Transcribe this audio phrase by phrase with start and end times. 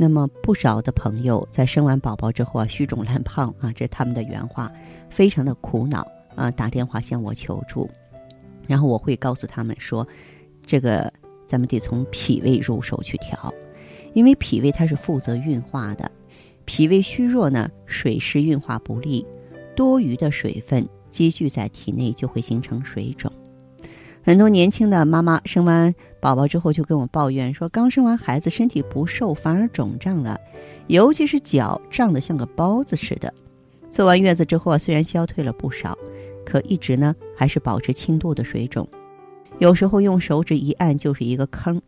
[0.00, 4.72] 那么不少的朋友在生完宝宝之后啊，虚肿烂胖啊，这是他们的原话，
[5.10, 7.90] 非常的苦恼啊，打电话向我求助。
[8.68, 10.06] 然后我会告诉他们说，
[10.64, 11.12] 这个
[11.48, 13.52] 咱们得从脾胃入手去调，
[14.12, 16.08] 因为脾胃它是负责运化的，
[16.64, 19.26] 脾胃虚弱呢，水湿运化不利，
[19.74, 23.32] 多余的水分积聚在体内就会形成水肿。
[24.28, 30.38] 很多年轻的妈妈生完宝宝之后就跟我抱怨说，刚生完孩子身体不瘦，反而肿胀了，
[30.86, 33.32] 尤其是脚胀得像个包子似的。
[33.90, 35.96] 坐完月子之后啊，虽然消退了不少，
[36.44, 38.86] 可一直呢还是保持轻度的水肿，
[39.60, 41.80] 有时候用手指一按就是一个坑。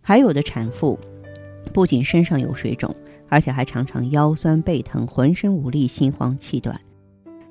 [0.00, 0.98] 还有的产妇
[1.72, 2.92] 不仅身上有水肿，
[3.28, 6.80] 而且还常常腰酸背疼、浑身无力、心慌气短。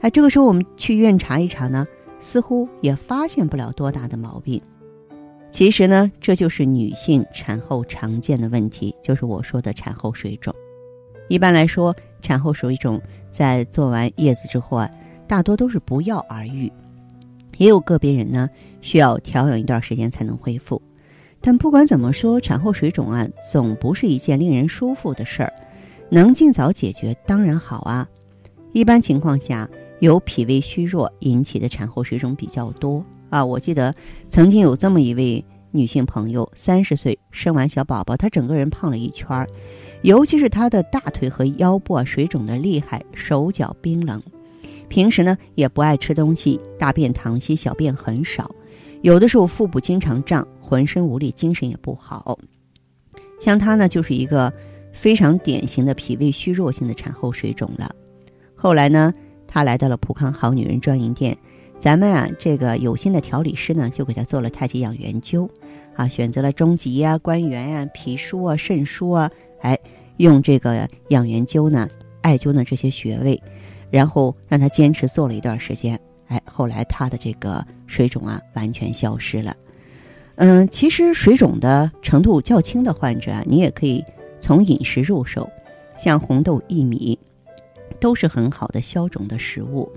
[0.02, 1.88] 哎，这个时候我们去医院查一查呢。
[2.20, 4.62] 似乎也发现不了多大的毛病，
[5.52, 10.54] 其实呢，这就是女性产后常见的问题，就是我说的产后水肿。
[11.30, 14.90] 一般来说，产后水肿在做完月子之后啊，
[15.28, 16.72] 大多都是不药而愈，
[17.58, 18.50] 也有个别人呢
[18.82, 20.82] 需要调养一段时间才能恢复。
[21.40, 25.54] 但不管怎么说，产后水肿啊，总不是一件令人舒服的事儿，
[26.10, 28.08] 能尽早解决当然好啊。
[28.72, 29.70] 一般情况下。
[30.00, 33.44] 由脾胃虚弱引起的产后水肿比较多啊！
[33.44, 33.94] 我记得
[34.30, 39.48] 曾经有这么一位女性朋友，三十岁生完小宝宝，她整个人胖了一圈儿，
[40.04, 44.22] 尤其是她的大腿和腰部啊水肿的厉害，手脚冰冷，
[44.88, 48.50] 平时呢也不爱吃东西，大便溏稀，小便很少，
[49.02, 52.38] 有的时候腹部经常胀，浑身无力，精神也不好。
[53.40, 54.54] 像她呢，就是一个
[54.94, 57.94] 非常典型的脾胃虚弱性的产后水肿了。
[58.56, 59.12] 后来呢？
[59.48, 61.38] 她来到了普康好女人专营店，
[61.80, 65.50] 咱们啊这个有心的调理师呢，就给她做了太极养元灸，
[65.96, 69.32] 啊，选择了中极呀、关元呀、脾腧啊、肾腧啊，
[69.62, 69.78] 哎，
[70.18, 71.88] 用这个养元灸呢、
[72.22, 73.42] 艾灸呢这些穴位，
[73.90, 79.56] 然后让她坚持做了一段时间，哎，后来她的这个水肿啊完全消失了。
[80.36, 84.04] 嗯，其实水肿的程度较轻的患者啊，你也可以
[84.40, 85.50] 从饮食入手，
[85.98, 87.18] 像红豆、薏米。
[88.00, 89.92] 都是很好的消肿的食物，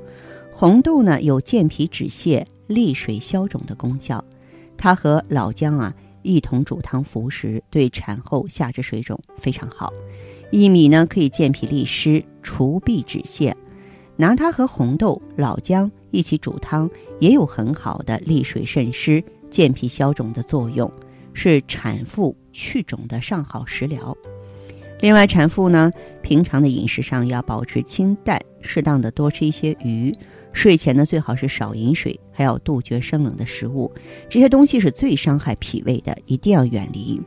[0.52, 4.24] 红豆呢有健脾止泻、利水消肿的功效，
[4.76, 9.92] 它和老姜啊一同煮汤服食，对产后下肢水肿非常好。
[10.50, 13.54] 薏米呢可以健脾利湿、除痹止泻，
[14.16, 16.90] 拿它和红豆、老姜一起煮汤，
[17.20, 20.90] 也有很好的利水渗湿、健脾消肿的作用，
[21.32, 24.16] 是产妇去肿的上好食疗。
[25.00, 25.90] 另外，产妇呢，
[26.22, 30.14] 平常的饮食上要保持清淡，适当的多吃一些鱼。
[30.52, 33.90] 睡前呢，最好是少饮水，还要杜绝生冷的食物。
[34.28, 37.20] 这些东西是最伤害脾胃的，一定要远离。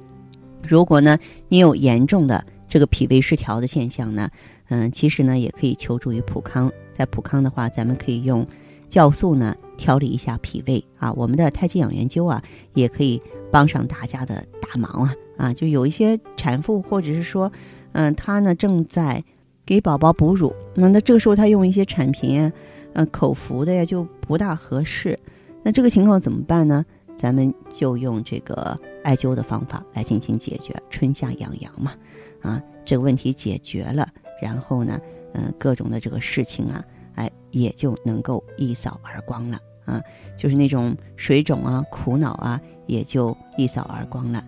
[0.68, 1.18] 如果呢，
[1.48, 4.30] 你有严重的这个脾胃失调的现象呢，
[4.70, 6.72] 嗯，其实呢，也可以求助于普康。
[6.92, 8.46] 在普康的话，咱们可以用
[8.90, 11.12] 酵素呢调理一下脾胃啊。
[11.14, 13.22] 我们的太极养元灸啊，也可以
[13.54, 15.14] 帮上大家的大忙啊。
[15.38, 17.52] 啊，就有一些产妇，或者是说，
[17.94, 19.24] 嗯，她呢正在
[19.66, 22.52] 给宝宝哺乳，那那这个时候她用一些产品，
[22.94, 25.18] 呃，口服的呀，就不大合适。
[25.64, 26.86] 那这个情况怎么办呢？
[27.16, 30.76] 咱们就用这个艾灸的方法来进行解决。
[30.90, 31.94] 春夏养阳嘛，
[32.42, 34.08] 啊，这个问题解决了，
[34.42, 35.00] 然后呢，
[35.34, 36.84] 嗯，各种的这个事情啊，
[37.16, 40.02] 哎，也就能够一扫而光了啊，
[40.38, 44.44] 就是那种水肿啊、苦恼啊，也就一扫而光了。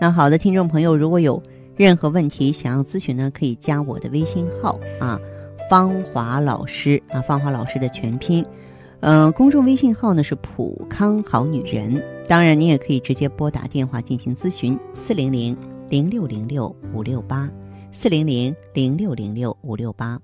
[0.00, 1.42] 那好的，听众朋友，如果有
[1.76, 5.20] 任何问题想要咨询呢，可以加我的微信号啊，
[5.70, 8.44] 芳华老师啊，芳华老师的全拼，
[9.00, 12.02] 嗯，公众微信号呢是普康好女人。
[12.28, 15.56] 当然，你也可以直接拨打电话进行咨询，四零零
[15.88, 17.50] 零六零六五六八，
[17.92, 20.18] 四零零零六零六五六八。